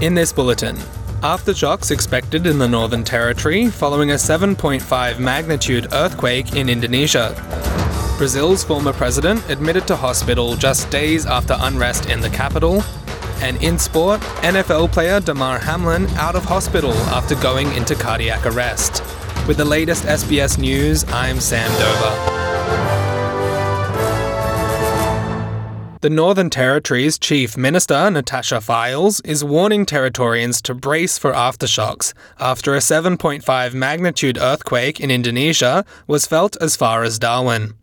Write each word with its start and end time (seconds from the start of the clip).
In 0.00 0.14
this 0.14 0.32
bulletin, 0.32 0.76
aftershocks 1.20 1.90
expected 1.90 2.46
in 2.46 2.58
the 2.58 2.66
Northern 2.66 3.04
Territory 3.04 3.68
following 3.68 4.12
a 4.12 4.14
7.5 4.14 5.18
magnitude 5.18 5.88
earthquake 5.92 6.54
in 6.56 6.70
Indonesia. 6.70 7.34
Brazil's 8.16 8.64
former 8.64 8.94
president 8.94 9.46
admitted 9.50 9.86
to 9.88 9.96
hospital 9.96 10.56
just 10.56 10.88
days 10.90 11.26
after 11.26 11.54
unrest 11.60 12.08
in 12.08 12.22
the 12.22 12.30
capital. 12.30 12.82
And 13.42 13.62
in 13.62 13.78
sport, 13.78 14.22
NFL 14.40 14.90
player 14.90 15.20
Damar 15.20 15.58
Hamlin 15.58 16.06
out 16.16 16.34
of 16.34 16.44
hospital 16.44 16.94
after 17.12 17.34
going 17.34 17.70
into 17.74 17.94
cardiac 17.94 18.46
arrest. 18.46 19.02
With 19.46 19.58
the 19.58 19.66
latest 19.66 20.04
SBS 20.04 20.56
news, 20.56 21.04
I'm 21.12 21.40
Sam 21.40 21.70
Dover. 21.78 22.39
The 26.02 26.08
Northern 26.08 26.48
Territory's 26.48 27.18
Chief 27.18 27.58
Minister, 27.58 28.10
Natasha 28.10 28.62
Fyles, 28.62 29.20
is 29.20 29.44
warning 29.44 29.84
Territorians 29.84 30.62
to 30.62 30.72
brace 30.72 31.18
for 31.18 31.34
aftershocks 31.34 32.14
after 32.38 32.74
a 32.74 32.78
7.5 32.78 33.74
magnitude 33.74 34.38
earthquake 34.38 34.98
in 34.98 35.10
Indonesia 35.10 35.84
was 36.06 36.24
felt 36.24 36.56
as 36.58 36.74
far 36.74 37.02
as 37.02 37.18
Darwin. 37.18 37.74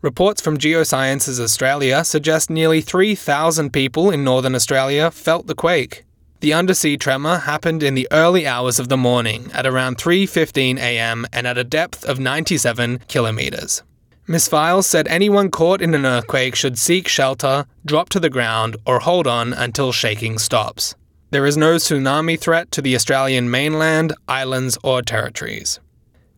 Reports 0.00 0.40
from 0.40 0.56
Geosciences 0.56 1.38
Australia 1.38 2.04
suggest 2.04 2.48
nearly 2.48 2.80
3,000 2.80 3.70
people 3.70 4.10
in 4.10 4.24
Northern 4.24 4.54
Australia 4.54 5.10
felt 5.10 5.46
the 5.46 5.54
quake. 5.54 6.06
The 6.40 6.54
undersea 6.54 6.96
tremor 6.96 7.36
happened 7.36 7.82
in 7.82 7.94
the 7.94 8.08
early 8.10 8.46
hours 8.46 8.78
of 8.78 8.88
the 8.88 8.96
morning 8.96 9.50
at 9.52 9.66
around 9.66 9.98
3:15 9.98 10.78
a.m. 10.78 11.26
and 11.34 11.46
at 11.46 11.58
a 11.58 11.64
depth 11.64 12.02
of 12.06 12.18
97 12.18 13.00
kilometers. 13.08 13.82
Ms. 14.30 14.46
Fyles 14.46 14.86
said 14.86 15.08
anyone 15.08 15.50
caught 15.50 15.80
in 15.80 15.94
an 15.94 16.04
earthquake 16.04 16.54
should 16.54 16.78
seek 16.78 17.08
shelter, 17.08 17.64
drop 17.86 18.10
to 18.10 18.20
the 18.20 18.28
ground, 18.28 18.76
or 18.84 19.00
hold 19.00 19.26
on 19.26 19.54
until 19.54 19.90
shaking 19.90 20.38
stops. 20.38 20.94
There 21.30 21.46
is 21.46 21.56
no 21.56 21.76
tsunami 21.76 22.38
threat 22.38 22.70
to 22.72 22.82
the 22.82 22.94
Australian 22.94 23.50
mainland, 23.50 24.12
islands, 24.28 24.76
or 24.84 25.00
territories. 25.00 25.80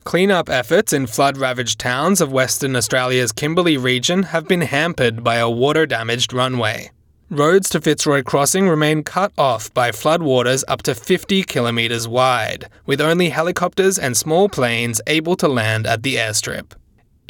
Cleanup 0.04 0.48
efforts 0.48 0.92
in 0.92 1.08
flood 1.08 1.36
ravaged 1.36 1.80
towns 1.80 2.20
of 2.20 2.30
Western 2.30 2.76
Australia's 2.76 3.32
Kimberley 3.32 3.76
region 3.76 4.22
have 4.22 4.46
been 4.46 4.60
hampered 4.60 5.24
by 5.24 5.36
a 5.36 5.50
water 5.50 5.84
damaged 5.84 6.32
runway. 6.32 6.92
Roads 7.28 7.68
to 7.70 7.80
Fitzroy 7.80 8.22
Crossing 8.22 8.68
remain 8.68 9.02
cut 9.02 9.32
off 9.36 9.74
by 9.74 9.90
floodwaters 9.90 10.62
up 10.68 10.82
to 10.82 10.94
50 10.94 11.42
kilometres 11.42 12.06
wide, 12.06 12.68
with 12.86 13.00
only 13.00 13.30
helicopters 13.30 13.98
and 13.98 14.16
small 14.16 14.48
planes 14.48 15.00
able 15.08 15.34
to 15.34 15.48
land 15.48 15.88
at 15.88 16.04
the 16.04 16.14
airstrip. 16.14 16.72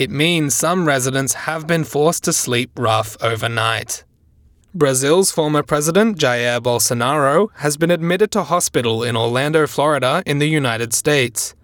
It 0.00 0.10
means 0.10 0.54
some 0.54 0.86
residents 0.88 1.34
have 1.34 1.66
been 1.66 1.84
forced 1.84 2.24
to 2.24 2.32
sleep 2.32 2.70
rough 2.78 3.18
overnight. 3.20 4.02
Brazil's 4.74 5.30
former 5.30 5.62
president, 5.62 6.16
Jair 6.16 6.58
Bolsonaro, 6.58 7.48
has 7.56 7.76
been 7.76 7.90
admitted 7.90 8.30
to 8.30 8.44
hospital 8.44 9.02
in 9.02 9.14
Orlando, 9.14 9.66
Florida, 9.66 10.22
in 10.24 10.38
the 10.38 10.48
United 10.48 10.94
States. 10.94 11.54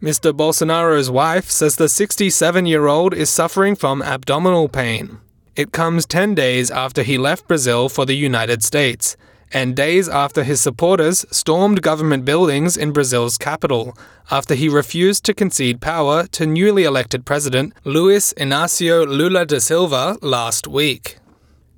Mr. 0.00 0.32
Bolsonaro's 0.32 1.10
wife 1.10 1.50
says 1.50 1.74
the 1.74 1.88
67 1.88 2.64
year 2.64 2.86
old 2.86 3.12
is 3.12 3.28
suffering 3.28 3.74
from 3.74 4.02
abdominal 4.02 4.68
pain. 4.68 5.18
It 5.56 5.72
comes 5.72 6.06
10 6.06 6.36
days 6.36 6.70
after 6.70 7.02
he 7.02 7.18
left 7.18 7.48
Brazil 7.48 7.88
for 7.88 8.06
the 8.06 8.14
United 8.14 8.62
States, 8.62 9.16
and 9.52 9.76
days 9.76 10.08
after 10.08 10.44
his 10.44 10.60
supporters 10.60 11.24
stormed 11.30 11.82
government 11.82 12.24
buildings 12.24 12.76
in 12.76 12.92
Brazil's 12.92 13.36
capital 13.38 13.96
after 14.30 14.54
he 14.54 14.68
refused 14.68 15.24
to 15.24 15.34
concede 15.34 15.80
power 15.80 16.26
to 16.28 16.46
newly 16.46 16.84
elected 16.84 17.24
president 17.24 17.72
Luiz 17.84 18.32
Inácio 18.36 19.06
Lula 19.06 19.44
da 19.46 19.58
Silva 19.58 20.16
last 20.22 20.66
week. 20.66 21.18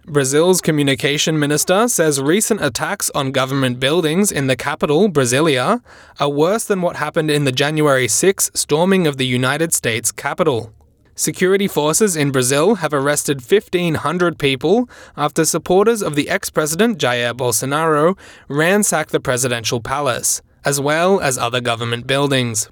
Brazil's 0.05 0.61
communication 0.61 1.39
minister 1.39 1.87
says 1.87 2.20
recent 2.20 2.61
attacks 2.61 3.09
on 3.14 3.31
government 3.31 3.79
buildings 3.79 4.33
in 4.33 4.48
the 4.48 4.57
capital, 4.57 5.09
Brasilia, 5.09 5.80
are 6.19 6.29
worse 6.29 6.64
than 6.64 6.83
what 6.83 6.96
happened 6.96 7.30
in 7.30 7.45
the 7.45 7.52
January 7.52 8.08
6 8.08 8.51
storming 8.52 9.07
of 9.07 9.17
the 9.17 9.27
United 9.27 9.73
States 9.73 10.11
Capitol. 10.11 10.73
Security 11.14 11.68
forces 11.68 12.17
in 12.17 12.30
Brazil 12.30 12.77
have 12.77 12.95
arrested 12.95 13.39
1,500 13.39 14.39
people 14.39 14.89
after 15.14 15.45
supporters 15.45 16.02
of 16.02 16.14
the 16.14 16.30
ex 16.30 16.48
president 16.48 16.98
Jair 16.98 17.34
Bolsonaro 17.34 18.17
ransacked 18.48 19.11
the 19.11 19.20
presidential 19.20 19.80
palace, 19.80 20.40
as 20.64 20.80
well 20.80 21.20
as 21.20 21.36
other 21.36 21.61
government 21.61 22.06
buildings. 22.06 22.70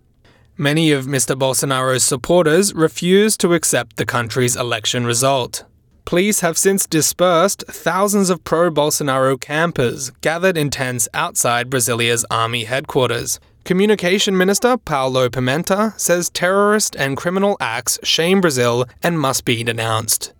Many 0.56 0.90
of 0.90 1.04
Mr. 1.04 1.38
Bolsonaro's 1.38 2.02
supporters 2.02 2.72
refused 2.74 3.40
to 3.40 3.52
accept 3.52 3.96
the 3.96 4.06
country's 4.06 4.56
election 4.56 5.04
result. 5.04 5.64
Police 6.06 6.40
have 6.40 6.58
since 6.58 6.86
dispersed 6.86 7.62
thousands 7.68 8.30
of 8.30 8.42
pro 8.42 8.70
Bolsonaro 8.70 9.38
campers 9.38 10.10
gathered 10.22 10.56
in 10.56 10.70
tents 10.70 11.08
outside 11.12 11.70
Brasilia's 11.70 12.24
army 12.30 12.64
headquarters. 12.64 13.38
Communication 13.64 14.36
Minister 14.36 14.76
Paulo 14.76 15.28
Pimenta 15.28 15.98
says 15.98 16.30
terrorist 16.30 16.96
and 16.96 17.16
criminal 17.16 17.56
acts 17.60 17.98
shame 18.02 18.40
Brazil 18.40 18.84
and 19.02 19.20
must 19.20 19.44
be 19.44 19.62
denounced. 19.62 20.32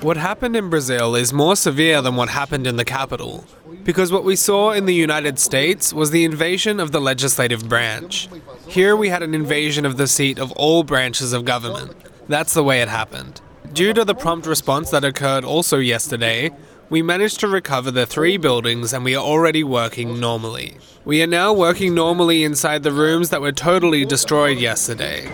What 0.00 0.16
happened 0.16 0.56
in 0.56 0.70
Brazil 0.70 1.14
is 1.14 1.32
more 1.32 1.56
severe 1.56 2.02
than 2.02 2.16
what 2.16 2.30
happened 2.30 2.66
in 2.66 2.76
the 2.76 2.84
capital, 2.84 3.44
because 3.84 4.10
what 4.10 4.24
we 4.24 4.34
saw 4.34 4.72
in 4.72 4.86
the 4.86 4.94
United 4.94 5.38
States 5.38 5.92
was 5.92 6.10
the 6.10 6.24
invasion 6.24 6.80
of 6.80 6.90
the 6.90 7.00
legislative 7.00 7.68
branch. 7.68 8.28
Here 8.66 8.96
we 8.96 9.10
had 9.10 9.22
an 9.22 9.34
invasion 9.34 9.84
of 9.86 9.98
the 9.98 10.06
seat 10.06 10.38
of 10.38 10.50
all 10.52 10.82
branches 10.82 11.32
of 11.32 11.44
government. 11.44 11.94
That's 12.28 12.54
the 12.54 12.64
way 12.64 12.80
it 12.80 12.88
happened. 12.88 13.40
Due 13.72 13.92
to 13.92 14.04
the 14.04 14.14
prompt 14.14 14.46
response 14.46 14.90
that 14.90 15.04
occurred 15.04 15.44
also 15.44 15.78
yesterday, 15.78 16.50
we 16.90 17.02
managed 17.02 17.40
to 17.40 17.48
recover 17.48 17.90
the 17.90 18.06
three 18.06 18.36
buildings 18.36 18.92
and 18.92 19.04
we 19.04 19.14
are 19.14 19.24
already 19.24 19.62
working 19.62 20.18
normally. 20.18 20.76
We 21.04 21.22
are 21.22 21.26
now 21.26 21.52
working 21.52 21.94
normally 21.94 22.44
inside 22.44 22.82
the 22.82 22.92
rooms 22.92 23.30
that 23.30 23.40
were 23.40 23.52
totally 23.52 24.04
destroyed 24.04 24.58
yesterday. 24.58 25.30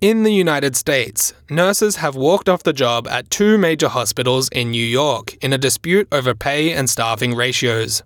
In 0.00 0.22
the 0.22 0.32
United 0.32 0.76
States, 0.76 1.32
nurses 1.50 1.96
have 1.96 2.14
walked 2.14 2.48
off 2.48 2.62
the 2.62 2.72
job 2.72 3.08
at 3.08 3.30
two 3.30 3.58
major 3.58 3.88
hospitals 3.88 4.48
in 4.50 4.70
New 4.70 4.84
York 4.84 5.34
in 5.42 5.52
a 5.52 5.58
dispute 5.58 6.06
over 6.12 6.34
pay 6.34 6.72
and 6.72 6.88
staffing 6.88 7.34
ratios. 7.34 8.02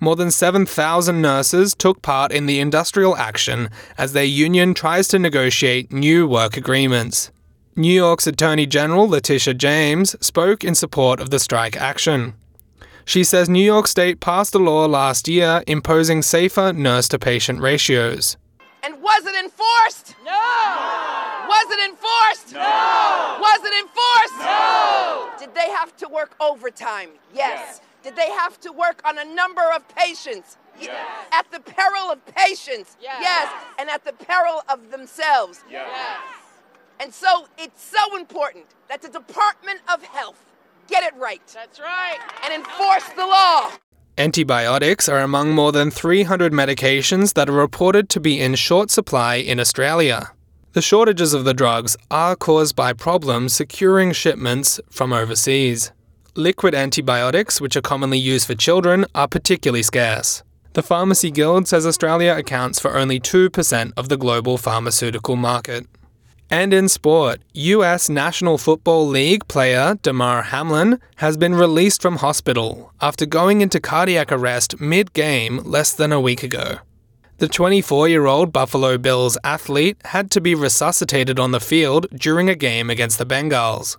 More 0.00 0.16
than 0.16 0.32
7,000 0.32 1.20
nurses 1.20 1.74
took 1.76 2.02
part 2.02 2.32
in 2.32 2.46
the 2.46 2.58
industrial 2.58 3.16
action 3.16 3.68
as 3.96 4.14
their 4.14 4.24
union 4.24 4.74
tries 4.74 5.06
to 5.08 5.18
negotiate 5.18 5.92
new 5.92 6.26
work 6.26 6.56
agreements. 6.56 7.30
New 7.74 7.92
York's 7.92 8.26
Attorney 8.26 8.66
General 8.66 9.08
Letitia 9.08 9.54
James 9.54 10.14
spoke 10.24 10.62
in 10.62 10.74
support 10.74 11.20
of 11.20 11.30
the 11.30 11.38
strike 11.38 11.74
action. 11.74 12.34
She 13.06 13.24
says 13.24 13.48
New 13.48 13.64
York 13.64 13.86
State 13.86 14.20
passed 14.20 14.54
a 14.54 14.58
law 14.58 14.84
last 14.84 15.26
year 15.26 15.62
imposing 15.66 16.20
safer 16.20 16.74
nurse 16.74 17.08
to 17.08 17.18
patient 17.18 17.60
ratios. 17.60 18.36
And 18.82 19.00
was 19.02 19.24
it 19.24 19.34
enforced? 19.42 20.14
No! 20.22 20.32
Was 21.48 21.66
it 21.70 21.88
enforced? 21.88 22.52
No! 22.52 23.38
Was 23.40 23.60
it 23.64 23.72
enforced? 23.80 24.38
No! 24.40 25.30
Did 25.38 25.54
they 25.54 25.70
have 25.70 25.96
to 25.96 26.08
work 26.10 26.36
overtime? 26.40 27.08
Yes. 27.34 27.58
Yes. 27.64 27.80
Did 28.02 28.16
they 28.16 28.30
have 28.32 28.60
to 28.60 28.72
work 28.72 29.00
on 29.06 29.16
a 29.16 29.24
number 29.24 29.62
of 29.74 29.88
patients? 29.88 30.58
Yes. 30.78 30.94
At 31.32 31.50
the 31.50 31.60
peril 31.60 32.10
of 32.12 32.24
patients? 32.26 32.98
Yes. 33.00 33.50
And 33.78 33.88
at 33.88 34.04
the 34.04 34.12
peril 34.12 34.60
of 34.68 34.90
themselves? 34.90 35.64
Yes. 35.70 35.88
And 37.02 37.12
so 37.12 37.48
it's 37.58 37.82
so 37.82 38.16
important 38.16 38.66
that 38.88 39.02
the 39.02 39.08
Department 39.08 39.80
of 39.92 40.04
Health 40.04 40.40
get 40.86 41.02
it 41.02 41.18
right 41.18 41.42
That's 41.52 41.80
right. 41.80 42.18
and 42.44 42.54
enforce 42.54 43.08
the 43.16 43.26
law. 43.26 43.72
Antibiotics 44.16 45.08
are 45.08 45.18
among 45.18 45.50
more 45.50 45.72
than 45.72 45.90
300 45.90 46.52
medications 46.52 47.34
that 47.34 47.48
are 47.48 47.52
reported 47.54 48.08
to 48.10 48.20
be 48.20 48.40
in 48.40 48.54
short 48.54 48.88
supply 48.88 49.34
in 49.34 49.58
Australia. 49.58 50.30
The 50.74 50.80
shortages 50.80 51.34
of 51.34 51.44
the 51.44 51.54
drugs 51.54 51.96
are 52.08 52.36
caused 52.36 52.76
by 52.76 52.92
problems 52.92 53.52
securing 53.52 54.12
shipments 54.12 54.78
from 54.88 55.12
overseas. 55.12 55.90
Liquid 56.36 56.72
antibiotics, 56.72 57.60
which 57.60 57.74
are 57.74 57.82
commonly 57.82 58.18
used 58.18 58.46
for 58.46 58.54
children, 58.54 59.06
are 59.12 59.26
particularly 59.26 59.82
scarce. 59.82 60.44
The 60.74 60.84
Pharmacy 60.84 61.32
Guild 61.32 61.66
says 61.66 61.84
Australia 61.84 62.36
accounts 62.38 62.78
for 62.78 62.96
only 62.96 63.18
2% 63.18 63.92
of 63.96 64.08
the 64.08 64.16
global 64.16 64.56
pharmaceutical 64.56 65.34
market. 65.34 65.88
And 66.52 66.74
in 66.74 66.90
sport, 66.90 67.40
US 67.54 68.10
National 68.10 68.58
Football 68.58 69.08
League 69.08 69.48
player 69.48 69.98
Damar 70.02 70.42
Hamlin 70.42 71.00
has 71.16 71.38
been 71.38 71.54
released 71.54 72.02
from 72.02 72.16
hospital 72.16 72.92
after 73.00 73.24
going 73.24 73.62
into 73.62 73.80
cardiac 73.80 74.30
arrest 74.30 74.78
mid 74.78 75.14
game 75.14 75.60
less 75.64 75.94
than 75.94 76.12
a 76.12 76.20
week 76.20 76.42
ago. 76.42 76.76
The 77.38 77.48
24 77.48 78.06
year 78.10 78.26
old 78.26 78.52
Buffalo 78.52 78.98
Bills 78.98 79.38
athlete 79.42 79.96
had 80.04 80.30
to 80.32 80.42
be 80.42 80.54
resuscitated 80.54 81.40
on 81.40 81.52
the 81.52 81.58
field 81.58 82.06
during 82.14 82.50
a 82.50 82.54
game 82.54 82.90
against 82.90 83.16
the 83.16 83.24
Bengals. 83.24 83.96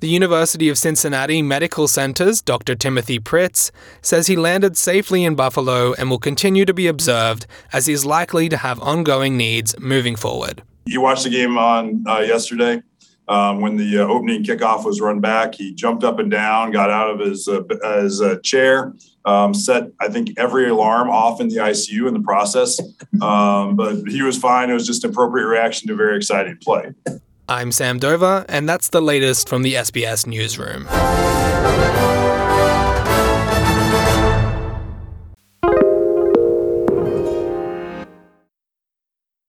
The 0.00 0.08
University 0.08 0.70
of 0.70 0.78
Cincinnati 0.78 1.42
Medical 1.42 1.86
Center's 1.86 2.40
Dr. 2.40 2.76
Timothy 2.76 3.18
Pritts 3.18 3.70
says 4.00 4.26
he 4.26 4.36
landed 4.36 4.78
safely 4.78 5.22
in 5.22 5.34
Buffalo 5.34 5.92
and 5.92 6.08
will 6.08 6.18
continue 6.18 6.64
to 6.64 6.72
be 6.72 6.86
observed 6.86 7.46
as 7.74 7.84
he 7.84 7.92
is 7.92 8.06
likely 8.06 8.48
to 8.48 8.56
have 8.56 8.80
ongoing 8.80 9.36
needs 9.36 9.78
moving 9.78 10.16
forward. 10.16 10.62
You 10.90 11.00
watched 11.00 11.24
the 11.24 11.30
game 11.30 11.56
on 11.56 12.04
uh, 12.06 12.18
yesterday. 12.18 12.82
Um, 13.28 13.60
when 13.60 13.76
the 13.76 14.00
uh, 14.00 14.08
opening 14.08 14.42
kickoff 14.42 14.84
was 14.84 15.00
run 15.00 15.20
back, 15.20 15.54
he 15.54 15.72
jumped 15.72 16.02
up 16.02 16.18
and 16.18 16.28
down, 16.28 16.72
got 16.72 16.90
out 16.90 17.10
of 17.10 17.20
his 17.20 17.46
uh, 17.46 17.62
his 18.00 18.20
uh, 18.20 18.38
chair, 18.42 18.92
um, 19.24 19.54
set 19.54 19.84
I 20.00 20.08
think 20.08 20.32
every 20.36 20.68
alarm 20.68 21.08
off 21.08 21.40
in 21.40 21.48
the 21.48 21.56
ICU 21.56 22.08
in 22.08 22.14
the 22.14 22.20
process. 22.20 22.80
Um, 23.22 23.76
but 23.76 24.08
he 24.08 24.22
was 24.22 24.36
fine. 24.36 24.68
It 24.68 24.74
was 24.74 24.86
just 24.86 25.04
an 25.04 25.10
appropriate 25.10 25.46
reaction 25.46 25.86
to 25.88 25.94
a 25.94 25.96
very 25.96 26.16
exciting 26.16 26.58
play. 26.60 26.92
I'm 27.48 27.70
Sam 27.70 28.00
Dover, 28.00 28.44
and 28.48 28.68
that's 28.68 28.88
the 28.88 29.00
latest 29.00 29.48
from 29.48 29.62
the 29.62 29.74
SBS 29.74 30.26
newsroom. 30.26 30.88